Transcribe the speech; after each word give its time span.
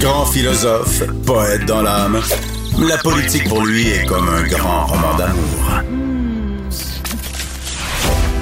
Grand 0.00 0.24
philosophe, 0.26 1.02
poète 1.26 1.66
dans 1.66 1.82
l'âme, 1.82 2.20
la 2.78 2.96
politique 2.98 3.48
pour 3.48 3.64
lui 3.66 3.88
est 3.88 4.06
comme 4.06 4.28
un 4.28 4.46
grand 4.46 4.86
roman 4.86 5.16
d'amour. 5.16 5.82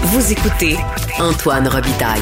Vous 0.02 0.32
écoutez 0.32 0.76
Antoine 1.18 1.66
Robitaille, 1.66 2.20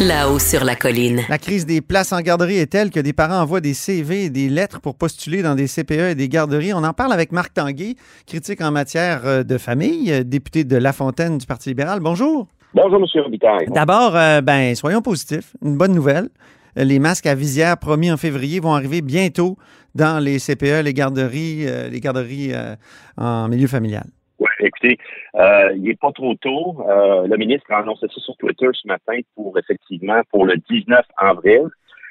là-haut 0.00 0.38
sur 0.38 0.64
la 0.64 0.76
colline. 0.76 1.22
La 1.28 1.36
crise 1.36 1.66
des 1.66 1.82
places 1.82 2.12
en 2.12 2.20
garderie 2.20 2.58
est 2.58 2.68
telle 2.72 2.90
que 2.90 3.00
des 3.00 3.12
parents 3.12 3.40
envoient 3.42 3.60
des 3.60 3.74
CV 3.74 4.24
et 4.24 4.30
des 4.30 4.48
lettres 4.48 4.80
pour 4.80 4.94
postuler 4.94 5.42
dans 5.42 5.56
des 5.56 5.68
CPE 5.68 6.12
et 6.12 6.14
des 6.14 6.30
garderies. 6.30 6.72
On 6.72 6.84
en 6.84 6.94
parle 6.94 7.12
avec 7.12 7.32
Marc 7.32 7.52
Tanguay, 7.52 7.96
critique 8.26 8.62
en 8.62 8.70
matière 8.70 9.22
euh, 9.26 9.42
de 9.42 9.58
famille, 9.58 10.10
euh, 10.10 10.24
député 10.24 10.64
de 10.64 10.76
La 10.76 10.94
Fontaine 10.94 11.36
du 11.36 11.46
Parti 11.46 11.68
libéral. 11.68 12.00
Bonjour. 12.00 12.48
Bonjour, 12.74 12.98
M. 12.98 13.22
Robitaille. 13.22 13.66
D'abord, 13.68 14.14
euh, 14.16 14.40
ben, 14.40 14.74
soyons 14.74 15.02
positifs. 15.02 15.52
Une 15.62 15.76
bonne 15.76 15.92
nouvelle. 15.92 16.28
Les 16.76 16.98
masques 16.98 17.26
à 17.26 17.34
visière 17.34 17.78
promis 17.78 18.12
en 18.12 18.18
février 18.18 18.60
vont 18.60 18.74
arriver 18.74 19.00
bientôt 19.00 19.56
dans 19.94 20.22
les 20.22 20.38
CPE, 20.38 20.84
les 20.84 20.92
garderies, 20.92 21.64
les 21.90 22.00
garderies 22.00 22.52
en 23.16 23.48
milieu 23.48 23.66
familial. 23.66 24.04
Oui, 24.38 24.48
écoutez, 24.60 24.98
euh, 25.36 25.72
il 25.74 25.82
n'est 25.82 25.94
pas 25.94 26.12
trop 26.12 26.34
tôt. 26.34 26.84
Euh, 26.88 27.26
le 27.26 27.36
ministre 27.36 27.66
a 27.70 27.78
annoncé 27.78 28.06
ça 28.08 28.20
sur 28.20 28.36
Twitter 28.36 28.68
ce 28.72 28.86
matin 28.86 29.18
pour 29.34 29.58
effectivement 29.58 30.20
pour 30.30 30.44
le 30.44 30.56
19 30.70 31.04
avril. 31.16 31.68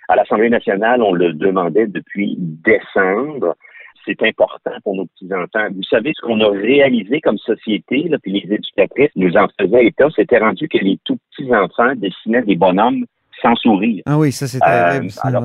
À 0.07 0.15
l'Assemblée 0.15 0.49
nationale, 0.49 1.01
on 1.01 1.13
le 1.13 1.33
demandait 1.33 1.87
depuis 1.87 2.35
décembre. 2.37 3.55
C'est 4.05 4.21
important 4.23 4.71
pour 4.83 4.95
nos 4.95 5.05
petits-enfants. 5.07 5.67
Vous 5.73 5.83
savez 5.83 6.13
ce 6.15 6.21
qu'on 6.21 6.39
a 6.41 6.49
réalisé 6.49 7.21
comme 7.21 7.37
société, 7.37 8.03
là, 8.09 8.17
puis 8.21 8.31
les 8.31 8.53
éducatrices 8.53 9.11
nous 9.15 9.35
en 9.35 9.47
faisaient 9.59 9.85
état, 9.87 10.07
c'était 10.15 10.37
rendu 10.37 10.67
que 10.67 10.77
les 10.77 10.99
tout 11.03 11.17
petits-enfants 11.31 11.93
dessinaient 11.95 12.43
des 12.43 12.55
bonhommes 12.55 13.05
sans 13.41 13.55
sourire. 13.55 14.03
Ah 14.05 14.17
oui, 14.17 14.31
ça 14.31 14.47
c'est 14.47 14.59
terrible. 14.59 15.11
ça, 15.11 15.27
alors, 15.27 15.43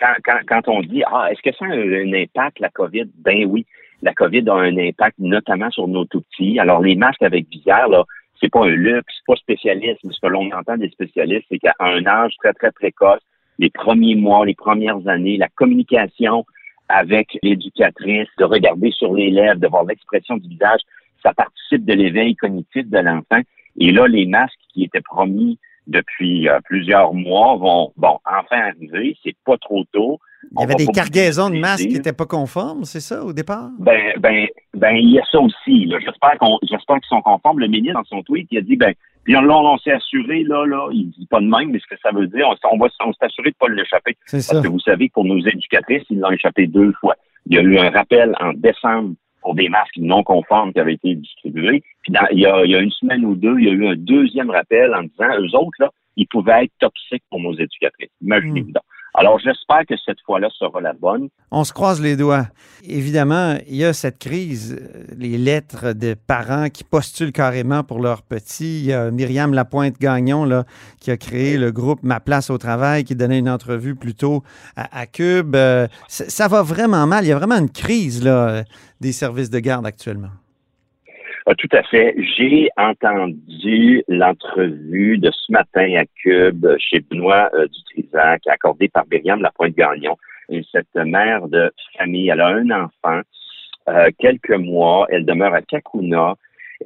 quand, 0.00 0.14
quand, 0.24 0.38
quand 0.46 0.68
on 0.68 0.80
dit 0.80 1.02
Ah, 1.06 1.28
est-ce 1.30 1.42
que 1.42 1.56
ça 1.56 1.64
a 1.64 1.68
un, 1.68 1.92
un 1.92 2.12
impact, 2.12 2.58
la 2.60 2.70
COVID? 2.70 3.06
Ben 3.24 3.46
oui 3.46 3.64
la 4.02 4.12
COVID 4.12 4.48
a 4.48 4.54
un 4.54 4.76
impact 4.76 5.18
notamment 5.18 5.70
sur 5.70 5.88
nos 5.88 6.04
tout 6.04 6.22
petits. 6.22 6.58
Alors, 6.58 6.82
les 6.82 6.96
masques 6.96 7.22
avec 7.22 7.48
visière, 7.48 7.88
là, 7.88 8.04
c'est 8.40 8.50
pas 8.50 8.64
un 8.64 8.70
luxe, 8.70 9.14
c'est 9.16 9.26
pas 9.26 9.36
spécialiste. 9.36 10.00
Ce 10.02 10.20
que 10.20 10.26
l'on 10.26 10.50
entend 10.50 10.76
des 10.76 10.90
spécialistes, 10.90 11.46
c'est 11.48 11.58
qu'à 11.58 11.74
un 11.78 12.04
âge 12.06 12.32
très, 12.42 12.52
très 12.52 12.72
précoce, 12.72 13.20
les 13.58 13.70
premiers 13.70 14.16
mois, 14.16 14.44
les 14.44 14.54
premières 14.54 15.06
années, 15.06 15.36
la 15.36 15.48
communication 15.54 16.44
avec 16.92 17.38
l'éducatrice, 17.42 18.28
de 18.38 18.44
regarder 18.44 18.90
sur 18.90 19.14
les 19.14 19.30
lèvres, 19.30 19.60
de 19.60 19.66
voir 19.66 19.84
l'expression 19.84 20.36
du 20.36 20.48
visage, 20.48 20.80
ça 21.22 21.32
participe 21.32 21.84
de 21.84 21.94
l'éveil 21.94 22.36
cognitif 22.36 22.88
de 22.88 22.98
l'enfant. 22.98 23.40
Et 23.78 23.90
là, 23.92 24.06
les 24.06 24.26
masques 24.26 24.58
qui 24.72 24.84
étaient 24.84 25.00
promis 25.00 25.58
depuis 25.86 26.48
euh, 26.48 26.60
plusieurs 26.64 27.14
mois 27.14 27.56
vont, 27.56 27.92
bon, 27.96 28.18
enfin 28.26 28.60
arriver. 28.68 29.16
C'est 29.24 29.36
pas 29.44 29.56
trop 29.56 29.84
tôt. 29.92 30.20
Il 30.52 30.60
y 30.60 30.64
avait 30.64 30.74
des 30.74 30.86
cargaisons 30.86 31.50
de 31.50 31.58
masques 31.58 31.86
qui 31.86 31.94
n'étaient 31.94 32.12
pas 32.12 32.26
conformes, 32.26 32.84
c'est 32.84 33.00
ça, 33.00 33.24
au 33.24 33.32
départ? 33.32 33.70
Ben, 33.78 34.12
ben, 34.18 34.46
ben, 34.74 34.96
il 34.96 35.12
y 35.12 35.18
a 35.18 35.24
ça 35.30 35.40
aussi. 35.40 35.90
J'espère 35.90 36.36
qu'on, 36.38 36.58
j'espère 36.62 36.96
qu'ils 36.96 37.08
sont 37.08 37.22
conformes. 37.22 37.60
Le 37.60 37.68
ministre, 37.68 37.94
dans 37.94 38.04
son 38.04 38.22
tweet, 38.22 38.48
il 38.50 38.58
a 38.58 38.60
dit, 38.60 38.76
ben, 38.76 38.92
puis 39.24 39.36
on, 39.36 39.48
on 39.48 39.78
s'est 39.78 39.92
assuré, 39.92 40.42
là, 40.44 40.66
là, 40.66 40.88
il 40.92 41.10
dit 41.10 41.26
pas 41.26 41.40
de 41.40 41.46
même, 41.46 41.70
mais 41.70 41.78
ce 41.78 41.86
que 41.86 42.00
ça 42.02 42.10
veut 42.10 42.26
dire, 42.26 42.46
on, 42.48 42.78
va 42.78 42.88
on 43.04 43.12
s'est 43.12 43.24
assuré 43.24 43.50
de 43.50 43.56
pas 43.56 43.68
l'échapper. 43.68 44.16
Parce 44.30 44.44
ça. 44.44 44.60
que 44.60 44.68
vous 44.68 44.80
savez 44.80 45.08
que 45.08 45.14
pour 45.14 45.24
nos 45.24 45.38
éducatrices, 45.38 46.04
ils 46.10 46.18
l'ont 46.18 46.30
échappé 46.30 46.66
deux 46.66 46.92
fois. 47.00 47.14
Il 47.46 47.56
y 47.56 47.58
a 47.58 47.62
eu 47.62 47.78
un 47.78 47.90
rappel 47.90 48.34
en 48.40 48.52
décembre 48.52 49.14
pour 49.40 49.54
des 49.54 49.68
masques 49.68 49.96
non 49.98 50.22
conformes 50.22 50.72
qui 50.72 50.80
avaient 50.80 50.94
été 50.94 51.14
distribués. 51.14 51.82
Puis 52.02 52.12
dans, 52.12 52.26
il, 52.32 52.40
y 52.40 52.46
a, 52.46 52.64
il 52.64 52.70
y 52.70 52.76
a 52.76 52.80
une 52.80 52.90
semaine 52.90 53.24
ou 53.24 53.34
deux, 53.34 53.58
il 53.58 53.66
y 53.66 53.68
a 53.68 53.72
eu 53.72 53.86
un 53.86 53.96
deuxième 53.96 54.50
rappel 54.50 54.94
en 54.94 55.02
disant, 55.02 55.38
eux 55.38 55.56
autres, 55.56 55.76
là, 55.80 55.90
ils 56.16 56.26
pouvaient 56.26 56.64
être 56.64 56.72
toxiques 56.78 57.24
pour 57.30 57.40
nos 57.40 57.54
éducatrices. 57.54 58.10
Imaginez-vous 58.22 58.68
Hmm. 58.68 58.72
donc. 58.72 58.82
Alors, 59.14 59.38
j'espère 59.38 59.84
que 59.86 59.94
cette 60.06 60.20
fois-là 60.24 60.48
sera 60.58 60.80
la 60.80 60.94
bonne. 60.94 61.28
On 61.50 61.64
se 61.64 61.72
croise 61.74 62.00
les 62.00 62.16
doigts. 62.16 62.46
Évidemment, 62.82 63.58
il 63.68 63.76
y 63.76 63.84
a 63.84 63.92
cette 63.92 64.18
crise, 64.18 64.78
euh, 64.80 65.04
les 65.14 65.36
lettres 65.36 65.92
de 65.92 66.14
parents 66.14 66.70
qui 66.70 66.82
postulent 66.82 67.32
carrément 67.32 67.84
pour 67.84 68.00
leurs 68.00 68.22
petits. 68.22 68.80
Il 68.80 68.86
y 68.86 68.92
a 68.94 69.10
Myriam 69.10 69.52
Lapointe-Gagnon 69.52 70.46
là, 70.46 70.64
qui 70.98 71.10
a 71.10 71.18
créé 71.18 71.58
le 71.58 71.72
groupe 71.72 72.02
Ma 72.02 72.20
place 72.20 72.48
au 72.48 72.56
travail, 72.56 73.04
qui 73.04 73.14
donnait 73.14 73.38
une 73.38 73.50
entrevue 73.50 73.94
plus 73.94 74.14
tôt 74.14 74.42
à, 74.76 75.00
à 75.00 75.06
Cube. 75.06 75.54
Euh, 75.56 75.88
ça, 76.08 76.30
ça 76.30 76.48
va 76.48 76.62
vraiment 76.62 77.06
mal. 77.06 77.24
Il 77.24 77.28
y 77.28 77.32
a 77.32 77.38
vraiment 77.38 77.58
une 77.58 77.70
crise 77.70 78.24
là, 78.24 78.48
euh, 78.48 78.62
des 79.02 79.12
services 79.12 79.50
de 79.50 79.58
garde 79.58 79.86
actuellement. 79.86 80.30
Ah, 81.44 81.54
tout 81.56 81.68
à 81.72 81.82
fait. 81.82 82.14
J'ai 82.36 82.68
entendu 82.76 84.04
l'entrevue 84.06 85.18
de 85.18 85.30
ce 85.32 85.50
matin 85.50 85.96
à 85.96 86.04
Cube 86.22 86.66
chez 86.78 87.00
Benoît 87.00 87.50
euh, 87.54 87.66
Dutrisac, 87.66 88.46
accordée 88.46 88.88
par 88.88 89.04
Myriam 89.10 89.42
Lapointe-Gagnon. 89.42 90.16
Et 90.50 90.62
Cette 90.70 90.94
mère 90.94 91.48
de 91.48 91.72
famille, 91.98 92.28
elle 92.28 92.40
a 92.40 92.48
un 92.48 92.70
enfant, 92.70 93.22
euh, 93.88 94.10
quelques 94.20 94.50
mois, 94.50 95.06
elle 95.10 95.24
demeure 95.24 95.54
à 95.54 95.62
Kakuna. 95.62 96.36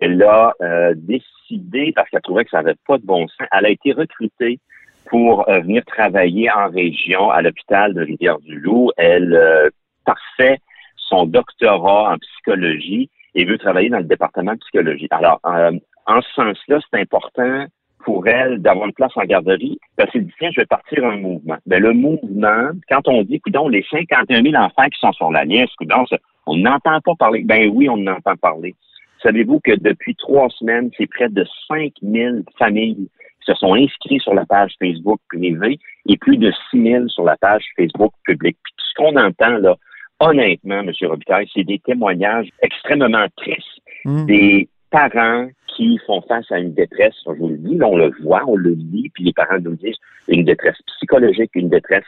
Elle 0.01 0.23
a 0.23 0.55
euh, 0.63 0.95
décidé, 0.97 1.93
parce 1.95 2.09
qu'elle 2.09 2.23
trouvait 2.23 2.45
que 2.45 2.51
ça 2.51 2.63
n'avait 2.63 2.77
pas 2.87 2.97
de 2.97 3.05
bon 3.05 3.29
sens, 3.29 3.47
elle 3.53 3.67
a 3.67 3.71
été 3.71 3.93
recrutée 3.93 4.59
pour 5.07 5.49
euh, 5.49 5.61
venir 5.61 5.85
travailler 5.85 6.51
en 6.51 6.69
région 6.71 7.31
à 7.31 7.43
l'hôpital 7.43 7.93
de 7.93 8.03
Rivière-du-Loup. 8.03 8.91
Elle 8.97 9.35
euh, 9.35 9.69
parfait 10.05 10.59
son 10.97 11.27
doctorat 11.27 12.13
en 12.15 12.19
psychologie 12.19 13.11
et 13.37 13.45
veut 13.45 13.59
travailler 13.59 13.91
dans 13.91 13.99
le 13.99 14.05
département 14.05 14.55
de 14.55 14.59
psychologie. 14.59 15.07
Alors, 15.11 15.41
euh, 15.47 15.73
en 16.07 16.21
ce 16.23 16.33
sens-là, 16.33 16.81
c'est 16.81 17.01
important 17.01 17.67
pour 18.03 18.27
elle 18.27 18.63
d'avoir 18.63 18.87
une 18.87 18.95
place 18.95 19.13
en 19.17 19.25
garderie, 19.25 19.79
parce 19.97 20.11
qu'elle 20.11 20.25
dit, 20.25 20.33
tiens, 20.39 20.51
je 20.53 20.61
vais 20.61 20.67
partir 20.67 21.05
un 21.05 21.17
mouvement. 21.17 21.57
Ben, 21.67 21.83
le 21.83 21.93
mouvement, 21.93 22.71
quand 22.89 23.07
on 23.09 23.23
dit, 23.23 23.41
coudon, 23.41 23.69
les 23.69 23.85
51 23.91 24.43
000 24.43 24.55
enfants 24.55 24.87
qui 24.87 24.99
sont 24.99 25.13
sur 25.13 25.31
la 25.31 25.45
liste, 25.45 25.75
coudon, 25.77 26.05
on 26.47 26.57
n'entend 26.57 27.01
pas 27.01 27.15
parler. 27.19 27.43
Ben 27.45 27.69
oui, 27.69 27.89
on 27.89 28.07
entend 28.07 28.37
parler. 28.37 28.75
Savez-vous 29.23 29.61
que 29.61 29.73
depuis 29.73 30.15
trois 30.15 30.49
semaines, 30.51 30.91
c'est 30.97 31.09
près 31.09 31.29
de 31.29 31.45
5 31.69 31.93
000 32.01 32.37
familles 32.59 33.09
qui 33.41 33.53
se 33.53 33.55
sont 33.55 33.75
inscrites 33.75 34.23
sur 34.23 34.35
la 34.35 34.47
page 34.47 34.73
Facebook 34.79 35.21
privée 35.29 35.79
et 36.09 36.17
plus 36.17 36.37
de 36.37 36.53
6 36.71 36.83
000 36.83 37.09
sur 37.09 37.25
la 37.25 37.37
page 37.37 37.65
Facebook 37.77 38.13
publique. 38.25 38.57
Puis 38.63 38.73
tout 38.77 38.85
ce 38.87 38.95
qu'on 38.95 39.17
entend, 39.17 39.59
là, 39.59 39.77
honnêtement, 40.21 40.81
M. 40.81 40.93
Robitaille, 41.03 41.49
c'est 41.53 41.65
des 41.65 41.79
témoignages 41.79 42.49
extrêmement 42.63 43.27
tristes 43.37 43.77
Hmm. 44.07 44.25
des 44.27 44.69
parents 44.93 45.49
qui 45.67 45.99
font 46.07 46.21
face 46.23 46.51
à 46.53 46.61
une 46.61 46.73
détresse, 46.75 47.17
je 47.27 47.33
vous 47.33 47.49
le 47.49 47.57
dis, 47.57 47.77
on 47.83 47.97
le 47.97 48.13
voit, 48.23 48.45
on 48.47 48.55
le 48.55 48.77
dit, 48.77 49.11
puis 49.13 49.25
les 49.25 49.33
parents 49.33 49.59
nous 49.61 49.75
disent 49.75 49.99
une 50.29 50.45
détresse 50.45 50.77
psychologique, 50.87 51.51
une 51.55 51.69
détresse 51.69 52.05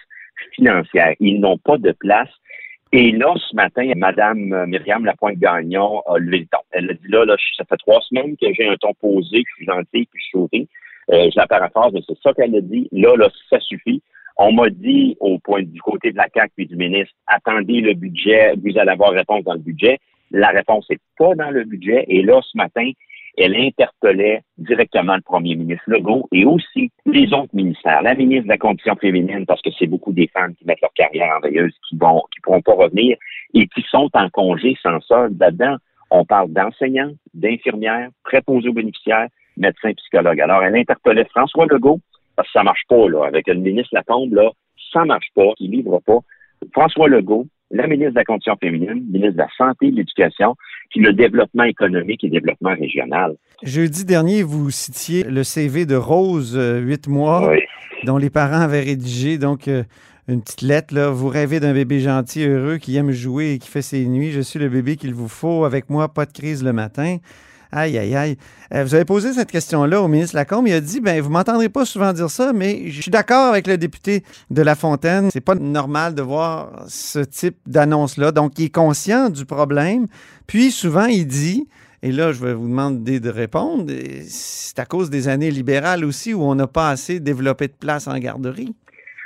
financière. 0.53 1.15
Ils 1.19 1.41
n'ont 1.41 1.59
pas 1.59 1.77
de 1.77 1.91
place. 1.91 2.29
Et 2.93 3.11
là, 3.11 3.35
ce 3.37 3.57
matin, 3.57 3.91
Madame 3.97 4.65
Myriam 4.67 5.05
Lapointe-Gagnon 5.05 6.03
a 6.07 6.19
levé 6.19 6.39
le 6.39 6.47
ton. 6.47 6.59
Elle 6.71 6.91
a 6.91 6.95
dit 6.95 7.09
là, 7.09 7.25
là, 7.25 7.37
ça 7.57 7.65
fait 7.65 7.77
trois 7.79 8.01
semaines 8.03 8.37
que 8.37 8.47
j'ai 8.55 8.69
un 8.69 8.77
ton 8.77 8.95
posé, 8.95 9.43
que 9.43 9.51
je 9.51 9.55
suis 9.57 9.67
gentil, 9.67 10.09
puis 10.11 10.23
je 10.23 10.31
souris. 10.31 10.69
Euh, 11.11 11.29
je 11.33 11.37
la 11.37 11.49
paraphrase, 11.49 11.93
mais 11.93 12.01
c'est 12.07 12.19
ça 12.23 12.33
qu'elle 12.33 12.55
a 12.55 12.61
dit. 12.61 12.89
Là, 12.93 13.17
là, 13.17 13.29
ça 13.51 13.59
suffit. 13.59 14.01
On 14.39 14.53
m'a 14.53 14.71
dit 14.71 15.17
au 15.19 15.39
point 15.41 15.63
du 15.63 15.81
côté 15.81 16.13
de 16.13 16.17
la 16.17 16.29
CAC 16.29 16.53
puis 16.57 16.67
du 16.67 16.77
ministre, 16.77 17.13
attendez 17.27 17.81
le 17.81 17.95
budget, 17.95 18.55
vous 18.55 18.79
allez 18.79 18.91
avoir 18.91 19.11
réponse 19.11 19.43
dans 19.45 19.55
le 19.55 19.59
budget. 19.59 19.99
La 20.31 20.49
réponse 20.49 20.89
n'est 20.89 21.01
pas 21.19 21.35
dans 21.35 21.51
le 21.51 21.65
budget. 21.65 22.05
Et 22.07 22.23
là, 22.23 22.41
ce 22.43 22.57
matin, 22.57 22.91
elle 23.37 23.57
interpellait 23.57 24.43
directement 24.57 25.17
le 25.17 25.23
premier 25.23 25.57
ministre 25.57 25.85
Legault 25.87 26.29
et 26.33 26.45
aussi 26.45 26.91
les 27.07 27.33
autres 27.33 27.55
ministères, 27.55 28.03
la 28.03 28.15
ministre 28.15 28.45
de 28.45 28.49
la 28.49 28.59
Condition 28.59 28.95
féminine, 28.97 29.47
parce 29.47 29.63
que 29.63 29.71
c'est 29.79 29.87
beaucoup 29.87 30.13
des 30.13 30.29
femmes 30.29 30.55
qui 30.55 30.65
mettent 30.67 30.81
leur 30.83 30.93
carrière 30.93 31.37
en 31.37 31.41
veilleuse, 31.41 31.75
qui 31.89 31.97
vont, 31.97 32.23
qui 32.33 32.41
pourront 32.41 32.63
pas 32.63 32.75
revenir 32.75 33.17
et 33.55 33.67
qui 33.67 33.83
sont 33.91 34.11
en 34.13 34.29
congé 34.31 34.77
sans 34.83 35.01
solde. 35.01 35.39
Là-dedans, 35.39 35.77
on 36.11 36.25
parle 36.25 36.53
d'enseignants, 36.53 37.13
d'infirmières, 37.35 38.11
préposés 38.25 38.69
aux 38.69 38.73
bénéficiaires, 38.73 39.29
médecins, 39.57 39.93
psychologues. 39.95 40.41
Alors, 40.41 40.63
elle 40.63 40.77
interpellait 40.77 41.27
François 41.27 41.67
Legault, 41.67 42.01
parce 42.39 42.47
que 42.51 42.53
ça 42.53 42.63
marche 42.63 42.85
pas, 42.89 43.09
là, 43.09 43.25
avec 43.27 43.49
le 43.49 43.55
ministre 43.55 43.89
Lacombe, 43.93 44.33
là, 44.33 44.53
ça 44.93 45.05
marche 45.05 45.27
pas, 45.35 45.51
il 45.59 45.73
livre 45.73 46.01
pas. 46.07 46.19
François 46.73 47.09
Legault, 47.09 47.49
la 47.73 47.89
ministre 47.89 48.13
de 48.13 48.19
la 48.21 48.25
Condition 48.25 48.55
féminine, 48.61 49.05
ministre 49.11 49.33
de 49.33 49.39
la 49.39 49.49
Santé 49.57 49.87
et 49.89 49.91
de 49.91 49.97
l'Éducation, 49.97 50.55
puis 50.91 51.01
le 51.01 51.13
développement 51.15 51.65
économique 51.65 52.23
et 52.23 52.29
développement 52.29 52.77
régional. 52.77 53.35
Jeudi 53.65 54.05
dernier, 54.05 54.45
vous 54.45 54.71
citiez 54.71 55.25
le 55.25 55.43
CV 55.43 55.85
de 55.85 55.97
Rose, 55.97 56.57
euh, 56.57 56.79
huit 56.79 57.09
mois, 57.09 57.49
Oui. 57.51 57.59
dont 58.05 58.19
les 58.19 58.31
parents 58.31 58.61
avaient 58.61 58.85
rédigé 58.85 59.37
donc 59.37 59.67
euh, 59.67 59.83
une 60.29 60.41
petite 60.41 60.63
lettre. 60.63 60.95
Là. 60.95 61.11
Vous 61.11 61.27
rêvez 61.27 61.59
d'un 61.59 61.75
bébé 61.75 61.99
gentil, 61.99 62.45
heureux, 62.45 62.77
qui 62.79 62.97
aime 62.97 63.11
jouer 63.11 63.55
et 63.55 63.59
qui 63.59 63.69
fait 63.69 63.83
ses 63.83 64.07
nuits. 64.07 64.31
Je 64.31 64.43
suis 64.43 64.61
le 64.61 64.69
bébé 64.69 64.95
qu'il 64.95 65.13
vous 65.13 65.29
faut. 65.29 65.65
Avec 65.65 65.91
moi, 65.91 66.07
pas 66.07 66.25
de 66.25 66.33
crise 66.33 66.63
le 66.63 66.73
matin. 66.73 67.17
Aïe, 67.71 67.99
aïe, 67.99 68.15
aïe. 68.17 68.37
Euh, 68.73 68.85
vous 68.85 68.95
avez 68.95 69.05
posé 69.05 69.33
cette 69.33 69.51
question-là 69.51 70.01
au 70.01 70.09
ministre 70.09 70.37
Lacombe. 70.37 70.67
Il 70.69 70.73
a 70.73 70.81
dit, 70.81 71.01
ben, 71.01 71.21
vous 71.21 71.31
m'entendrez 71.31 71.69
pas 71.69 71.85
souvent 71.85 72.13
dire 72.13 72.31
ça, 72.31 72.53
mais 72.53 72.91
je 72.91 73.03
suis 73.03 73.11
d'accord 73.11 73.49
avec 73.49 73.67
le 73.67 73.77
député 73.77 74.25
de 74.51 74.63
La 74.63 74.75
Fontaine. 74.75 75.31
C'est 75.31 75.41
pas 75.41 75.55
normal 75.55 76.15
de 76.15 76.23
voir 76.23 76.85
ce 76.89 77.19
type 77.19 77.57
d'annonce-là. 77.67 78.33
Donc, 78.33 78.59
il 78.59 78.67
est 78.67 78.75
conscient 78.75 79.29
du 79.29 79.45
problème. 79.45 80.07
Puis, 80.47 80.71
souvent, 80.71 81.05
il 81.05 81.27
dit, 81.27 81.69
et 82.03 82.13
là, 82.13 82.33
je 82.33 82.45
vais 82.45 82.55
vous 82.55 82.69
demander 82.69 83.21
de 83.21 83.29
répondre, 83.29 83.93
c'est 84.29 84.79
à 84.79 84.87
cause 84.87 85.11
des 85.11 85.29
années 85.29 85.51
libérales 85.51 86.05
aussi 86.05 86.33
où 86.33 86.43
on 86.43 86.55
n'a 86.55 86.69
pas 86.69 86.91
assez 86.91 87.21
développé 87.21 87.67
de 87.67 87.73
place 87.73 88.07
en 88.07 88.17
garderie. 88.19 88.75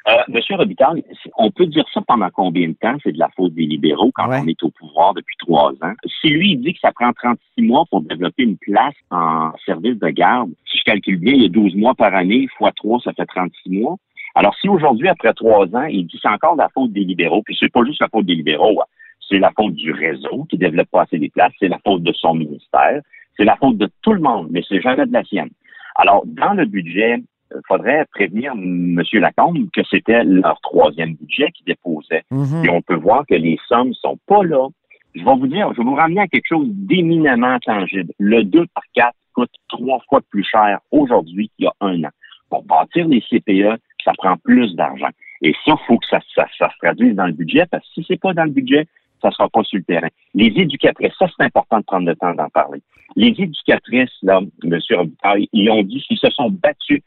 Euh, 0.09 0.17
Monsieur 0.29 0.57
Robitaille, 0.57 1.05
on 1.39 1.51
peut 1.51 1.67
dire 1.67 1.85
ça 1.95 2.01
pendant 2.07 2.29
combien 2.31 2.69
de 2.69 2.73
temps? 2.75 2.97
C'est 3.05 3.13
de 3.13 3.19
la 3.19 3.29
faute 3.37 3.55
des 3.55 3.67
libéraux 3.67 4.11
quand 4.15 4.29
Ouais. 4.29 4.41
on 4.43 4.49
est 4.49 4.63
au 4.65 4.71
pouvoir 4.71 5.15
depuis 5.15 5.37
trois 5.39 5.71
ans. 5.83 5.93
Si 6.21 6.29
lui, 6.29 6.53
il 6.53 6.61
dit 6.61 6.73
que 6.75 6.81
ça 6.81 6.91
prend 6.93 7.13
36 7.13 7.63
mois 7.63 7.85
pour 7.91 8.01
développer 8.03 8.43
une 8.43 8.57
place 8.57 8.95
en 9.11 9.53
service 9.65 9.99
de 9.99 10.09
garde, 10.09 10.51
si 10.71 10.79
je 10.79 10.85
calcule 10.85 11.19
bien, 11.19 11.35
il 11.35 11.43
y 11.43 11.47
a 11.47 11.49
12 11.49 11.77
mois 11.77 11.95
par 11.95 12.15
année, 12.15 12.49
fois 12.59 12.73
3, 12.73 13.01
ça 13.05 13.13
fait 13.13 13.27
36 13.27 13.71
mois. 13.71 13.97
Alors, 14.35 14.57
si 14.61 14.69
aujourd'hui, 14.69 15.09
après 15.09 15.35
trois 15.35 15.67
ans, 15.77 15.85
il 15.85 16.07
dit 16.07 16.15
que 16.15 16.21
c'est 16.23 16.29
encore 16.29 16.57
la 16.57 16.69
faute 16.71 16.93
des 16.93 17.05
libéraux, 17.05 17.43
puis 17.43 17.57
c'est 17.61 17.71
pas 17.71 17.85
juste 17.85 18.01
la 18.01 18.09
faute 18.09 18.25
des 18.27 18.35
libéraux, 18.35 18.81
hein. 18.81 18.87
c'est 19.29 19.39
la 19.39 19.53
faute 19.55 19.75
du 19.75 19.93
réseau 19.93 20.47
qui 20.49 20.57
développe 20.57 20.89
pas 20.91 21.03
assez 21.03 21.19
des 21.19 21.29
places, 21.29 21.53
c'est 21.61 21.69
la 21.69 21.79
faute 21.85 22.03
de 22.03 22.13
son 22.15 22.35
ministère, 22.35 23.03
c'est 23.37 23.45
la 23.45 23.57
faute 23.57 23.77
de 23.77 23.89
tout 24.01 24.15
le 24.15 24.21
monde, 24.21 24.49
mais 24.51 24.63
c'est 24.69 24.81
jamais 24.81 25.07
de 25.07 25.13
la 25.13 25.23
sienne. 25.25 25.51
Alors, 25.97 26.23
dans 26.25 26.55
le 26.55 26.65
budget, 26.65 27.23
faudrait 27.69 28.05
prévenir 28.13 28.53
M. 28.53 29.03
Lacombe 29.15 29.71
que 29.73 29.83
c'était 29.91 30.25
leur 30.25 30.61
troisième 30.61 31.15
budget 31.15 31.51
qu'ils 31.53 31.67
déposaient. 31.67 32.25
Mhm. 32.31 32.65
Et 32.65 32.69
on 32.71 32.83
peut 32.83 32.97
voir 32.97 33.25
que 33.27 33.35
les 33.35 33.59
sommes 33.69 33.95
sont 33.95 34.19
pas 34.27 34.43
là. 34.43 34.69
Je 35.15 35.25
vais 35.25 35.37
vous 35.37 35.47
dire, 35.47 35.71
je 35.73 35.79
vais 35.79 35.85
vous 35.85 35.95
ramener 35.95 36.21
à 36.21 36.27
quelque 36.27 36.49
chose 36.49 36.67
d'éminemment 36.69 37.59
tangible. 37.61 38.13
Le 38.19 38.45
2 38.45 38.67
par 38.75 38.85
4 38.95 39.15
coûte 39.35 39.51
trois 39.69 40.01
fois 40.09 40.21
plus 40.31 40.45
cher 40.45 40.79
aujourd'hui 40.91 41.51
qu'il 41.57 41.65
y 41.65 41.69
a 41.69 41.73
un 41.81 42.05
an. 42.05 42.11
Pour 42.49 42.65
bâtir 42.65 43.07
les 43.09 43.21
CPE, 43.21 43.79
ça 44.05 44.13
prend 44.17 44.37
plus 44.37 44.75
d'argent. 44.75 45.09
Et 45.43 45.53
ça, 45.65 45.75
il 45.79 45.87
faut 45.87 45.99
que 45.99 46.07
ça, 46.09 46.21
ça, 46.35 46.47
ça 46.59 46.71
se 46.71 46.79
traduise 46.79 47.15
dans 47.15 47.27
le 47.27 47.33
budget, 47.33 47.67
parce 47.71 47.85
que 47.89 47.95
si 47.95 48.05
c'est 48.07 48.21
pas 48.21 48.33
dans 48.33 48.45
le 48.45 48.51
budget, 48.51 48.87
ça 49.21 49.31
sera 49.31 49.49
pas 49.49 49.63
sur 49.65 49.79
le 49.79 49.85
terrain. 49.85 50.09
Les 50.35 50.47
éducatrices, 50.47 51.13
ça, 51.19 51.27
c'est 51.37 51.45
important 51.45 51.79
de 51.79 51.85
prendre 51.85 52.07
le 52.07 52.17
temps 52.17 52.35
d'en 52.35 52.49
parler. 52.49 52.83
Les 53.17 53.29
éducatrices, 53.29 54.17
là, 54.23 54.41
M. 54.65 54.79
Robitaille, 54.91 55.49
ils 55.53 55.71
ont 55.71 55.83
dit 55.83 56.01
qu'ils 56.03 56.19
se 56.19 56.31
sont 56.31 56.51
battus 56.51 57.03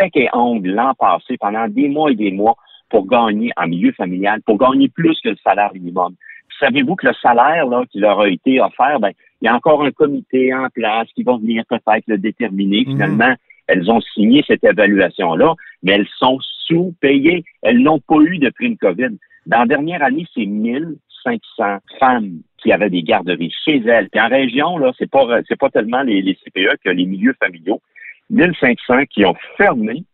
bec 0.00 0.16
et 0.16 0.28
ongle 0.32 0.70
l'an 0.70 0.94
passé 0.94 1.36
pendant 1.38 1.68
des 1.68 1.88
mois 1.88 2.10
et 2.10 2.14
des 2.14 2.32
mois 2.32 2.56
pour 2.88 3.06
gagner 3.06 3.52
en 3.56 3.68
milieu 3.68 3.92
familial, 3.92 4.40
pour 4.42 4.56
gagner 4.56 4.88
plus 4.88 5.18
que 5.22 5.28
le 5.28 5.36
salaire 5.44 5.72
minimum. 5.74 6.14
Savez-vous 6.58 6.96
que 6.96 7.06
le 7.06 7.14
salaire 7.14 7.66
là, 7.66 7.84
qui 7.90 8.00
leur 8.00 8.20
a 8.20 8.28
été 8.28 8.60
offert, 8.60 8.98
ben, 9.00 9.12
il 9.40 9.46
y 9.46 9.48
a 9.48 9.54
encore 9.54 9.82
un 9.82 9.90
comité 9.90 10.54
en 10.54 10.68
place 10.68 11.08
qui 11.14 11.22
va 11.22 11.36
venir 11.36 11.64
peut-être 11.68 12.04
le 12.06 12.18
déterminer. 12.18 12.84
Mhm. 12.86 12.92
Finalement, 12.92 13.34
elles 13.66 13.90
ont 13.90 14.00
signé 14.00 14.42
cette 14.46 14.64
évaluation-là, 14.64 15.54
mais 15.82 15.92
elles 15.92 16.08
sont 16.18 16.38
sous-payées. 16.66 17.44
Elles 17.62 17.78
n'ont 17.78 18.00
pas 18.00 18.20
eu 18.20 18.38
de 18.38 18.50
prime 18.50 18.76
COVID. 18.76 19.16
Dans 19.46 19.60
la 19.60 19.66
dernière 19.66 20.02
année, 20.02 20.26
c'est 20.34 20.44
1500 20.44 21.78
femmes 21.98 22.40
qui 22.58 22.72
avaient 22.72 22.90
des 22.90 23.02
garderies 23.02 23.54
chez 23.64 23.82
elles. 23.86 24.08
Puis 24.10 24.20
en 24.20 24.28
région, 24.28 24.76
là, 24.76 24.92
c'est 24.98 25.10
pas, 25.10 25.40
c'est 25.48 25.58
pas 25.58 25.70
tellement 25.70 26.02
les, 26.02 26.20
les 26.20 26.34
CPE 26.34 26.76
que 26.84 26.90
les 26.90 27.06
milieux 27.06 27.34
familiaux. 27.38 27.80
1500 28.30 29.04
qui 29.10 29.24
ont 29.26 29.34
fermé. 29.56 30.04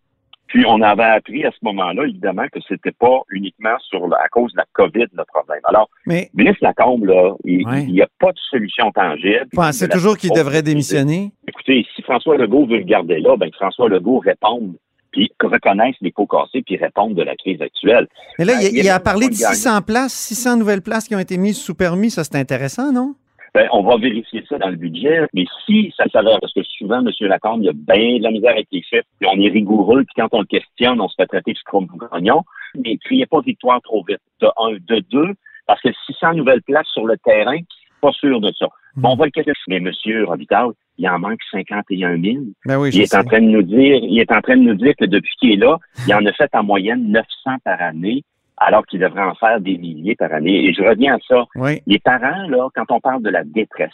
Puis 0.49 0.65
on 0.65 0.81
avait 0.81 1.03
appris 1.03 1.45
à 1.45 1.51
ce 1.51 1.57
moment-là, 1.63 2.05
évidemment, 2.05 2.45
que 2.53 2.61
c'était 2.69 2.93
pas 2.93 3.21
uniquement 3.31 3.77
sur 3.81 4.07
la- 4.07 4.19
à 4.19 4.29
cause 4.29 4.53
de 4.53 4.59
la 4.59 4.65
COVID 4.75 5.07
le 5.13 5.25
problème. 5.27 5.61
Alors, 5.65 5.91
Mais 6.07 6.31
ministre 6.35 6.61
Lacombe, 6.63 7.05
là, 7.05 7.35
il 7.45 7.67
Ouais. 7.67 7.83
n'y 7.87 8.01
a 8.01 8.07
pas 8.21 8.31
de 8.31 8.39
solution 8.51 8.93
tangible. 8.93 9.47
pensez 9.53 9.87
De 9.87 9.91
la- 9.91 9.97
toujours 9.97 10.17
qu'il 10.17 10.31
devrait 10.31 10.63
démissionner? 10.63 11.33
Écoutez, 11.49 11.85
si 11.97 12.03
François 12.03 12.37
Legault 12.39 12.65
veut 12.67 12.79
le 12.79 12.85
garder 12.85 13.19
là, 13.19 13.37
ben 13.37 13.51
que 13.51 13.57
François 13.57 13.89
Legault 13.89 14.19
réponde, 14.21 14.77
puis 15.11 15.33
reconnaisse 15.43 15.97
les 16.01 16.13
pots 16.13 16.27
cassés, 16.27 16.63
puis 16.63 16.77
réponde 16.77 17.15
de 17.15 17.23
la 17.23 17.35
crise 17.35 17.61
actuelle. 17.61 18.07
Mais 18.39 18.45
là, 18.45 18.53
Ben, 18.61 18.69
il, 18.73 18.89
a 18.89 18.95
a 18.95 19.01
parlé 19.01 19.27
de 19.27 19.33
de 19.33 19.39
gagnant. 19.39 19.53
600 19.53 19.83
places, 19.83 20.13
600 20.13 20.57
nouvelles 20.59 20.83
places 20.83 21.09
qui 21.09 21.17
ont 21.17 21.19
été 21.19 21.39
mises 21.39 21.59
sous 21.59 21.75
permis. 21.75 22.11
Ça, 22.11 22.23
c'est 22.23 22.37
intéressant, 22.37 22.93
non? 22.93 23.15
Ben, 23.57 23.69
on 23.73 23.83
va 23.83 23.97
vérifier 23.97 24.45
ça 24.51 24.59
dans 24.59 24.69
le 24.69 24.77
budget, 24.77 25.27
mais 25.33 25.47
si 25.65 25.91
ça 25.97 26.05
s'avère, 26.13 26.39
parce 26.41 26.53
que 26.53 26.63
souvent, 26.63 26.99
M. 27.01 27.11
Lacombe, 27.21 27.63
il 27.63 27.65
y 27.65 27.69
a 27.71 27.73
bien 27.73 28.19
de 28.19 28.23
la 28.23 28.31
misère 28.31 28.51
avec 28.51 28.69
les 28.71 28.83
chiffres, 28.83 29.07
puis 29.19 29.27
on 29.33 29.41
est 29.41 29.49
rigoureux, 29.49 30.05
puis 30.05 30.13
quand 30.15 30.29
on 30.33 30.41
le 30.41 30.47
questionne, 30.47 31.01
on 31.01 31.09
se 31.09 31.15
fait 31.15 31.25
traiter 31.25 31.55
de 31.55 31.57
scrum 31.57 31.87
grognon, 31.87 32.43
mais 32.75 32.99
criez 32.99 33.25
pas 33.25 33.41
victoire 33.41 33.81
trop 33.81 34.05
vite. 34.07 34.21
De 34.43 34.47
un, 34.59 34.73
de 34.73 35.03
deux, 35.11 35.33
parce 35.67 35.81
que 35.81 35.89
600 36.05 36.35
nouvelles 36.35 36.61
places 36.61 36.89
sur 36.89 37.07
le 37.07 37.17
terrain, 37.17 37.57
pas 38.03 38.13
sûr 38.13 38.43
de 38.43 38.53
ça. 38.59 38.69
Bon, 38.95 39.13
on 39.13 39.17
va 39.17 39.25
le 39.25 39.31
questionner. 39.31 39.81
Mais 39.81 39.91
M. 40.07 40.25
Robitaille, 40.27 40.69
il 40.99 41.09
en 41.09 41.19
manque 41.19 41.41
51 41.51 42.21
000. 42.23 42.37
Ben 42.67 42.79
oui, 42.79 42.93
je 42.93 42.99
Il 42.99 43.03
est 43.05 43.07
sais. 43.07 43.17
en 43.17 43.25
train 43.25 43.41
de 43.41 43.47
nous 43.47 43.63
dire, 43.63 44.01
il 44.03 44.21
est 44.21 44.33
en 44.33 44.43
train 44.43 44.59
de 44.59 44.65
nous 44.65 44.75
dire 44.75 44.93
que 44.99 45.07
depuis 45.07 45.35
qu'il 45.41 45.53
est 45.53 45.57
là, 45.57 45.79
il 46.07 46.15
en 46.15 46.27
a 46.27 46.33
fait 46.35 46.55
en 46.55 46.63
moyenne 46.63 47.11
900 47.11 47.25
par 47.65 47.81
année, 47.81 48.23
alors 48.59 48.87
qu'il 48.87 49.01
devrait 49.01 49.23
en 49.23 49.35
faire 49.35 49.61
des 49.61 49.77
milliers 49.77 50.17
par 50.17 50.33
année. 50.33 50.67
Et 50.67 50.73
je 50.73 50.83
reviens 50.83 51.17
à 51.17 51.19
ça. 51.27 51.45
Oui. 51.57 51.83
Les 51.87 51.99
parents, 51.99 52.49
là, 52.49 52.69
quand 52.75 52.91
on 52.91 53.01
parle 53.01 53.23
de 53.23 53.31
la 53.31 53.45
détresse, 53.45 53.93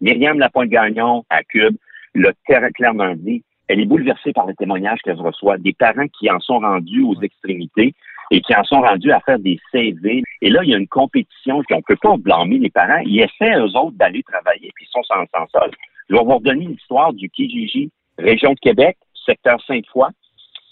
Myriam 0.00 0.38
Lapointe-Gagnon 0.38 1.24
à 1.30 1.42
Cube 1.42 1.76
l'a 2.14 2.32
clairement 2.74 3.14
dit, 3.16 3.42
elle 3.68 3.80
est 3.80 3.86
bouleversée 3.86 4.32
par 4.32 4.46
les 4.46 4.54
témoignages 4.54 5.00
qu'elle 5.02 5.20
reçoit 5.20 5.58
des 5.58 5.72
parents 5.72 6.06
qui 6.18 6.30
en 6.30 6.38
sont 6.38 6.58
rendus 6.58 7.02
aux 7.02 7.20
extrémités 7.22 7.94
et 8.30 8.40
qui 8.40 8.54
en 8.54 8.64
sont 8.64 8.80
rendus 8.80 9.10
à 9.10 9.20
faire 9.20 9.38
des 9.38 9.58
CV. 9.72 10.22
Et 10.42 10.50
là, 10.50 10.60
il 10.62 10.70
y 10.70 10.74
a 10.74 10.78
une 10.78 10.88
compétition 10.88 11.62
qu'on 11.68 11.78
ne 11.78 11.82
peut 11.82 11.96
pas 12.00 12.16
blâmer 12.16 12.58
les 12.58 12.70
parents. 12.70 13.02
Ils 13.04 13.20
essaient, 13.20 13.56
eux 13.56 13.76
autres, 13.76 13.96
d'aller 13.96 14.22
travailler, 14.22 14.70
puis 14.74 14.86
ils 14.86 14.92
sont 14.92 15.02
sans, 15.02 15.24
sans 15.34 15.46
sol. 15.48 15.70
Je 16.08 16.14
vais 16.14 16.22
vous 16.22 16.34
redonner 16.34 16.66
l'histoire 16.66 17.12
du 17.12 17.30
Kijiji, 17.30 17.90
région 18.18 18.52
de 18.52 18.58
Québec, 18.60 18.96
secteur 19.26 19.58
Sainte-Foy. 19.66 20.08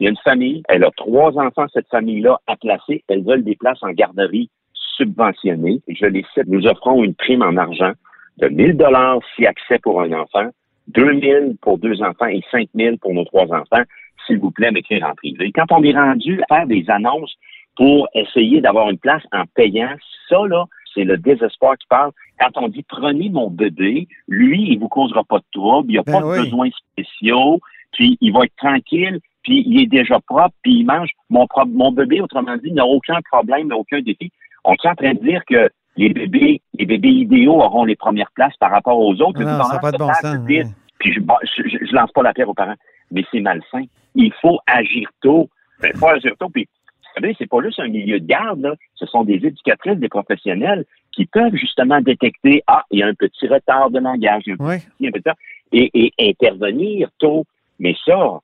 Il 0.03 0.07
y 0.07 0.09
a 0.09 0.11
une 0.11 0.17
famille, 0.25 0.65
elle 0.69 0.83
a 0.83 0.91
trois 0.97 1.39
enfants, 1.39 1.67
cette 1.73 1.87
famille-là, 1.89 2.41
à 2.49 2.57
placer. 2.57 3.05
Elles 3.07 3.23
veulent 3.23 3.45
des 3.45 3.55
places 3.55 3.81
en 3.83 3.93
garderie 3.93 4.51
subventionnées. 4.97 5.81
Je 5.87 6.07
les 6.07 6.25
cite, 6.35 6.49
nous 6.49 6.67
offrons 6.67 7.05
une 7.05 7.15
prime 7.15 7.41
en 7.41 7.57
argent 7.57 7.93
de 8.39 8.49
1000 8.49 8.77
dollars 8.77 9.21
si 9.37 9.47
accès 9.47 9.79
pour 9.79 10.01
un 10.01 10.13
enfant, 10.13 10.49
2000 10.89 11.55
pour 11.63 11.79
deux 11.79 12.03
enfants 12.03 12.27
et 12.27 12.43
5000 12.51 12.99
pour 12.99 13.15
nos 13.15 13.25
trois 13.27 13.45
enfants. 13.45 13.85
S'il 14.27 14.41
vous 14.41 14.51
plaît, 14.51 14.73
m'écrire 14.73 15.07
en 15.07 15.15
privé. 15.15 15.53
Quand 15.53 15.71
on 15.71 15.85
est 15.85 15.95
rendu 15.95 16.43
à 16.51 16.57
faire 16.57 16.67
des 16.67 16.85
annonces 16.89 17.37
pour 17.77 18.09
essayer 18.13 18.61
d'avoir 18.61 18.91
une 18.91 18.99
place 18.99 19.23
en 19.31 19.45
payant, 19.55 19.95
ça, 20.29 20.45
là, 20.49 20.65
c'est 20.93 21.05
le 21.05 21.17
désespoir 21.17 21.79
qui 21.79 21.87
parle. 21.87 22.11
Quand 22.41 22.61
on 22.61 22.67
dit 22.67 22.85
prenez 22.89 23.29
mon 23.29 23.51
bébé, 23.51 24.09
lui, 24.27 24.67
il 24.69 24.81
vous 24.81 24.89
causera 24.89 25.23
pas 25.23 25.39
de 25.39 25.45
trouble, 25.53 25.93
il 25.93 25.95
n'a 25.95 26.03
Ben 26.03 26.13
pas 26.21 26.27
oui. 26.27 26.39
de 26.39 26.43
besoins 26.43 26.71
spéciaux, 26.91 27.61
puis 27.93 28.19
il 28.21 28.33
va 28.33 28.47
être 28.47 28.57
tranquille, 28.57 29.21
puis 29.43 29.63
il 29.67 29.83
est 29.83 29.87
déjà 29.87 30.19
propre, 30.21 30.55
puis 30.63 30.81
il 30.81 30.85
mange. 30.85 31.11
Mon, 31.31 31.47
pro- 31.47 31.67
mon 31.67 31.93
bébé, 31.93 32.21
autrement 32.21 32.57
dit, 32.57 32.73
n'a 32.73 32.87
aucun 32.87 33.19
problème, 33.31 33.73
aucun 33.73 34.01
défi. 34.01 34.31
On 34.65 34.73
est 34.75 34.89
en 34.89 34.95
train 34.95 35.15
de 35.15 35.21
dire 35.21 35.43
que 35.49 35.69
les 35.97 36.09
bébés, 36.11 36.61
les 36.79 36.87
bébés 36.87 37.11
idéaux 37.11 37.61
auront 37.61 37.85
les 37.85 37.97
premières 37.97 38.31
places 38.33 38.57
par 38.59 38.71
rapport 38.71 38.99
aux 38.99 39.15
autres. 39.21 39.41
Non, 39.43 39.51
Le 39.53 39.59
non, 39.59 39.65
ça 39.65 39.75
n'a 39.75 39.81
pas 39.81 39.93
de 39.93 39.99
bon 39.99 40.13
sens. 40.15 40.37
ouais. 40.49 40.65
puis 40.99 41.13
je, 41.13 41.21
bon, 41.21 41.35
je, 41.43 41.63
je- 41.69 41.85
je 41.85 41.95
lance 41.95 42.11
pas 42.13 42.23
la 42.23 42.33
pierre 42.33 42.49
aux 42.49 42.55
parents, 42.55 42.77
mais 43.11 43.25
c'est 43.31 43.41
malsain. 43.41 43.85
Il 44.15 44.33
faut 44.41 44.59
agir 44.67 45.09
tôt. 45.21 45.49
Ben, 45.81 45.91
Il 45.95 45.99
faut 45.99 46.09
agir 46.09 46.33
tôt. 46.39 46.49
Puis, 46.49 46.67
vous 46.67 47.21
savez, 47.21 47.35
c'est 47.39 47.49
pas 47.49 47.61
juste 47.63 47.81
un 47.81 47.89
milieu 47.89 48.21
de 48.21 48.27
garde, 48.27 48.61
là. 48.61 48.75
Ce 48.95 49.05
sont 49.07 49.25
des 49.25 49.35
éducatrices, 49.35 49.99
des 49.99 50.09
professionnels 50.09 50.85
qui 51.11 51.27
peuvent 51.27 51.55
justement 51.57 52.01
détecter, 52.01 52.63
ah, 52.67 52.85
il 52.91 53.01
y 53.01 53.03
a 53.03 53.07
un 53.07 53.13
petit 53.15 53.47
retard 53.49 53.91
de 53.91 53.99
langage, 53.99 54.45
il 54.47 54.51
y 54.51 54.53
a 54.53 54.57
un 54.65 54.67
Oui. 54.67 54.77
petit, 54.79 55.07
un 55.09 55.11
petit 55.11 55.19
retard, 55.19 55.35
et, 55.73 55.91
et 56.17 56.31
intervenir 56.31 57.09
tôt. 57.19 57.45
Mais 57.81 57.95
ça, 58.07 58.39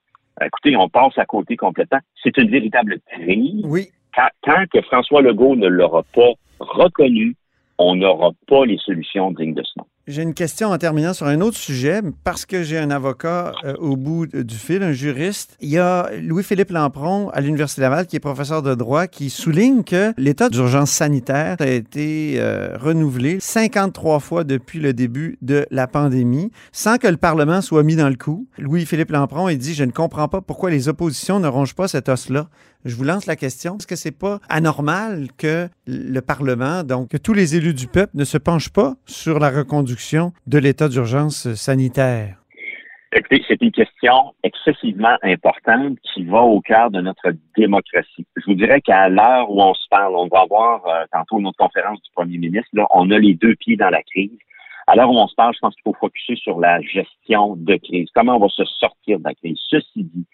écoutez, 0.44 0.76
on 0.76 0.88
passe 0.88 1.16
à 1.18 1.24
côté 1.24 1.56
complètement. 1.56 2.00
C'est 2.22 2.36
une 2.36 2.50
véritable 2.50 2.98
crise. 3.12 3.64
Oui. 3.64 3.88
Tant, 4.14 4.28
tant 4.42 4.66
que 4.72 4.80
François 4.82 5.22
Legault 5.22 5.56
ne 5.56 5.68
l'aura 5.68 6.02
pas 6.14 6.32
reconnu, 6.60 7.36
on 7.78 7.94
n'aura 7.94 8.30
pas 8.46 8.64
les 8.64 8.78
solutions 8.78 9.30
dignes 9.30 9.54
de 9.54 9.62
ce 9.62 9.78
nom. 9.78 9.86
J'ai 10.08 10.22
une 10.22 10.32
question 10.32 10.70
en 10.70 10.78
terminant 10.78 11.12
sur 11.12 11.26
un 11.26 11.42
autre 11.42 11.58
sujet, 11.58 12.00
parce 12.24 12.46
que 12.46 12.62
j'ai 12.62 12.78
un 12.78 12.90
avocat 12.90 13.52
euh, 13.64 13.74
au 13.74 13.94
bout 13.94 14.26
du 14.26 14.54
fil, 14.54 14.82
un 14.82 14.92
juriste. 14.92 15.54
Il 15.60 15.68
y 15.68 15.76
a 15.76 16.08
Louis-Philippe 16.22 16.70
Lampron 16.70 17.28
à 17.28 17.42
l'Université 17.42 17.82
Laval, 17.82 18.06
qui 18.06 18.16
est 18.16 18.20
professeur 18.20 18.62
de 18.62 18.74
droit, 18.74 19.06
qui 19.06 19.28
souligne 19.28 19.84
que 19.84 20.14
l'état 20.16 20.48
d'urgence 20.48 20.92
sanitaire 20.92 21.56
a 21.60 21.66
été 21.66 22.36
euh, 22.38 22.78
renouvelé 22.80 23.36
53 23.38 24.18
fois 24.20 24.44
depuis 24.44 24.80
le 24.80 24.94
début 24.94 25.36
de 25.42 25.66
la 25.70 25.86
pandémie, 25.86 26.52
sans 26.72 26.96
que 26.96 27.06
le 27.06 27.18
Parlement 27.18 27.60
soit 27.60 27.82
mis 27.82 27.94
dans 27.94 28.08
le 28.08 28.16
coup. 28.16 28.48
Louis-Philippe 28.56 29.10
Lampron, 29.10 29.50
il 29.50 29.58
dit, 29.58 29.74
je 29.74 29.84
ne 29.84 29.92
comprends 29.92 30.28
pas 30.28 30.40
pourquoi 30.40 30.70
les 30.70 30.88
oppositions 30.88 31.38
ne 31.38 31.48
rongent 31.48 31.74
pas 31.74 31.86
cet 31.86 32.08
os-là. 32.08 32.48
Je 32.84 32.94
vous 32.94 33.04
lance 33.04 33.26
la 33.26 33.34
question. 33.34 33.76
Est-ce 33.76 33.88
que 33.88 33.96
c'est 33.96 34.16
pas 34.16 34.38
anormal 34.48 35.26
que 35.36 35.68
le 35.86 36.20
Parlement, 36.20 36.84
donc 36.84 37.10
que 37.10 37.16
tous 37.16 37.34
les 37.34 37.56
élus 37.56 37.74
du 37.74 37.88
peuple 37.88 38.12
ne 38.14 38.24
se 38.24 38.38
penchent 38.38 38.72
pas 38.72 38.94
sur 39.04 39.40
la 39.40 39.50
reconduction 39.50 40.32
de 40.46 40.58
l'état 40.58 40.88
d'urgence 40.88 41.52
sanitaire? 41.54 42.38
Écoutez, 43.12 43.42
c'est 43.48 43.60
une 43.62 43.72
question 43.72 44.34
excessivement 44.44 45.16
importante 45.22 45.98
qui 46.02 46.24
va 46.24 46.42
au 46.42 46.60
cœur 46.60 46.90
de 46.90 47.00
notre 47.00 47.32
démocratie. 47.56 48.26
Je 48.36 48.44
vous 48.46 48.54
dirais 48.54 48.80
qu'à 48.80 49.08
l'heure 49.08 49.50
où 49.50 49.60
on 49.60 49.74
se 49.74 49.88
parle, 49.90 50.14
on 50.14 50.28
va 50.28 50.42
avoir 50.42 50.86
euh, 50.86 51.04
tantôt 51.10 51.40
notre 51.40 51.56
conférence 51.56 52.00
du 52.02 52.10
premier 52.14 52.38
ministre, 52.38 52.68
là, 52.74 52.86
on 52.90 53.10
a 53.10 53.18
les 53.18 53.34
deux 53.34 53.56
pieds 53.56 53.76
dans 53.76 53.90
la 53.90 54.02
crise. 54.02 54.38
À 54.86 54.94
l'heure 54.94 55.10
où 55.10 55.16
on 55.16 55.26
se 55.26 55.34
parle, 55.34 55.54
je 55.54 55.58
pense 55.58 55.74
qu'il 55.74 55.82
faut 55.84 55.96
focuser 55.98 56.36
sur 56.36 56.60
la 56.60 56.80
gestion 56.82 57.56
de 57.56 57.76
crise. 57.76 58.08
Comment 58.14 58.36
on 58.36 58.40
va 58.40 58.48
se 58.48 58.64
sortir 58.64 59.18
de 59.18 59.24
la 59.24 59.34
crise? 59.34 59.58
Ceci 59.68 60.04
dit, 60.04 60.26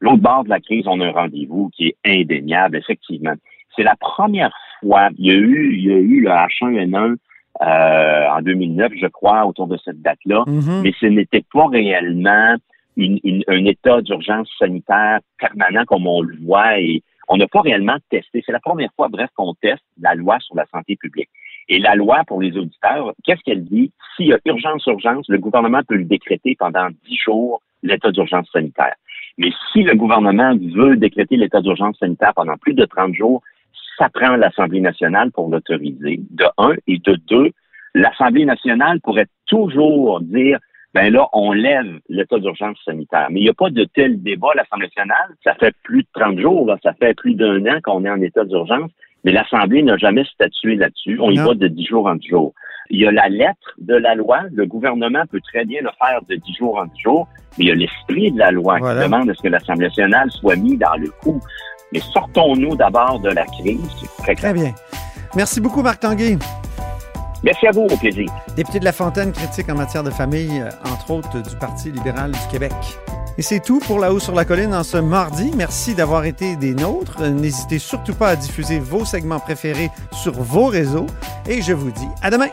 l'autre 0.00 0.22
bord 0.22 0.44
de 0.44 0.48
la 0.50 0.60
crise, 0.60 0.86
on 0.86 1.00
a 1.00 1.06
un 1.06 1.12
rendez-vous 1.12 1.70
qui 1.74 1.88
est 1.88 1.96
indéniable, 2.04 2.76
effectivement. 2.76 3.34
C'est 3.76 3.82
la 3.82 3.96
première 3.96 4.52
fois, 4.80 5.08
il 5.18 5.26
y 5.26 5.30
a 5.30 5.34
eu, 5.34 5.74
il 5.74 5.84
y 5.86 5.92
a 5.92 5.98
eu 5.98 6.20
le 6.22 6.30
H1N1 6.30 7.16
euh, 7.62 8.28
en 8.30 8.40
2009, 8.42 8.92
je 9.00 9.06
crois, 9.08 9.44
autour 9.46 9.66
de 9.66 9.76
cette 9.84 10.00
date-là 10.00 10.44
Mhm. 10.46 10.82
mais 10.82 10.92
ce 10.98 11.06
n'était 11.06 11.44
pas 11.52 11.66
réellement 11.66 12.54
une- 12.96 13.20
une- 13.24 13.44
un 13.48 13.64
état 13.66 14.00
d'urgence 14.00 14.48
sanitaire 14.58 15.20
permanent 15.38 15.84
comme 15.84 16.06
on 16.06 16.22
le 16.22 16.36
voit 16.44 16.78
et 16.80 17.02
On 17.32 17.36
n'a 17.36 17.46
pas 17.46 17.60
réellement 17.60 17.94
testé. 18.10 18.42
C'est 18.44 18.50
la 18.50 18.58
première 18.58 18.90
fois, 18.96 19.06
bref, 19.06 19.30
qu'on 19.36 19.54
teste 19.54 19.84
la 20.00 20.16
loi 20.16 20.40
sur 20.40 20.56
la 20.56 20.66
santé 20.66 20.96
publique. 20.96 21.28
Et 21.68 21.78
la 21.78 21.94
loi, 21.94 22.24
pour 22.26 22.42
les 22.42 22.56
auditeurs, 22.58 23.12
qu'est-ce 23.22 23.40
qu'elle 23.44 23.62
dit? 23.62 23.92
S'il 24.16 24.26
y 24.26 24.32
a 24.32 24.38
urgence, 24.46 24.84
urgence, 24.86 25.26
le 25.28 25.38
gouvernement 25.38 25.82
peut 25.86 25.94
le 25.94 26.06
décréter 26.06 26.56
pendant 26.58 26.88
dix 27.06 27.16
jours, 27.24 27.62
l'état 27.84 28.10
d'urgence 28.10 28.50
sanitaire. 28.52 28.96
Mais 29.40 29.52
si 29.72 29.82
le 29.82 29.94
gouvernement 29.94 30.54
veut 30.74 30.96
décréter 30.96 31.36
l'état 31.36 31.62
d'urgence 31.62 31.96
sanitaire 31.98 32.34
pendant 32.36 32.58
plus 32.58 32.74
de 32.74 32.84
30 32.84 33.14
jours, 33.14 33.42
ça 33.96 34.10
prend 34.10 34.36
l'Assemblée 34.36 34.82
nationale 34.82 35.32
pour 35.32 35.48
l'autoriser, 35.48 36.20
de 36.30 36.44
un, 36.58 36.74
et 36.86 36.98
de 36.98 37.14
deux, 37.26 37.50
l'Assemblée 37.94 38.44
nationale 38.44 39.00
pourrait 39.00 39.28
toujours 39.46 40.20
dire 40.20 40.58
ben 40.92 41.10
là, 41.10 41.26
on 41.32 41.52
lève 41.52 42.00
l'état 42.10 42.38
d'urgence 42.38 42.76
sanitaire. 42.84 43.28
Mais 43.30 43.40
il 43.40 43.44
n'y 43.44 43.48
a 43.48 43.54
pas 43.54 43.70
de 43.70 43.84
tel 43.84 44.22
débat 44.22 44.48
à 44.52 44.56
l'Assemblée 44.56 44.88
nationale. 44.88 45.30
Ça 45.42 45.54
fait 45.54 45.74
plus 45.84 46.02
de 46.02 46.08
30 46.12 46.38
jours, 46.38 46.66
là, 46.66 46.76
ça 46.82 46.92
fait 46.92 47.14
plus 47.14 47.34
d'un 47.34 47.64
an 47.64 47.80
qu'on 47.82 48.04
est 48.04 48.10
en 48.10 48.20
état 48.20 48.44
d'urgence, 48.44 48.90
mais 49.24 49.32
l'Assemblée 49.32 49.82
n'a 49.82 49.96
jamais 49.96 50.24
statué 50.24 50.74
là-dessus. 50.74 51.18
On 51.18 51.30
y 51.30 51.38
va 51.38 51.54
de 51.54 51.66
10 51.66 51.86
jours 51.86 52.06
en 52.06 52.16
10 52.16 52.28
jours. 52.28 52.52
Il 52.90 53.00
y 53.00 53.06
a 53.06 53.12
la 53.12 53.28
lettre 53.28 53.74
de 53.78 53.94
la 53.94 54.16
loi. 54.16 54.40
Le 54.52 54.66
gouvernement 54.66 55.22
peut 55.30 55.40
très 55.40 55.64
bien 55.64 55.80
le 55.80 55.90
faire 55.98 56.20
de 56.28 56.34
10 56.34 56.54
jours 56.54 56.76
en 56.76 56.86
10 56.86 57.00
jours, 57.00 57.28
mais 57.56 57.64
il 57.64 57.68
y 57.68 57.70
a 57.70 57.74
l'esprit 57.74 58.32
de 58.32 58.38
la 58.38 58.50
loi 58.50 58.78
qui 58.78 59.00
demande 59.00 59.30
à 59.30 59.34
ce 59.34 59.42
que 59.42 59.48
l'Assemblée 59.48 59.86
nationale 59.86 60.30
soit 60.32 60.56
mise 60.56 60.78
dans 60.78 60.96
le 60.96 61.08
coup. 61.22 61.40
Mais 61.92 62.00
sortons-nous 62.00 62.76
d'abord 62.76 63.20
de 63.20 63.30
la 63.30 63.44
crise. 63.46 63.80
Très, 64.18 64.34
très 64.34 64.52
bien. 64.52 64.72
Merci 65.36 65.60
beaucoup, 65.60 65.82
Marc 65.82 66.00
Tanguay. 66.00 66.36
Merci 67.42 67.66
à 67.68 67.70
vous, 67.70 67.82
au 67.82 67.96
plaisir. 67.96 68.26
Député 68.56 68.80
de 68.80 68.84
La 68.84 68.92
Fontaine, 68.92 69.32
critique 69.32 69.68
en 69.70 69.76
matière 69.76 70.02
de 70.02 70.10
famille, 70.10 70.60
euh, 70.60 70.68
entre 70.92 71.10
autres 71.12 71.42
du 71.42 71.56
Parti 71.56 71.90
libéral 71.90 72.32
du 72.32 72.48
Québec. 72.50 72.72
Et 73.38 73.42
c'est 73.42 73.60
tout 73.60 73.78
pour 73.78 73.98
La 73.98 74.12
Haut 74.12 74.18
sur 74.18 74.34
la 74.34 74.44
Colline 74.44 74.74
en 74.74 74.82
ce 74.82 74.98
mardi. 74.98 75.50
Merci 75.56 75.94
d'avoir 75.94 76.24
été 76.24 76.56
des 76.56 76.74
nôtres. 76.74 77.22
N'hésitez 77.22 77.78
surtout 77.78 78.14
pas 78.14 78.30
à 78.30 78.36
diffuser 78.36 78.78
vos 78.78 79.04
segments 79.04 79.40
préférés 79.40 79.90
sur 80.12 80.32
vos 80.32 80.66
réseaux. 80.66 81.06
Et 81.48 81.62
je 81.62 81.72
vous 81.72 81.90
dis 81.90 82.08
à 82.20 82.30
demain. 82.30 82.48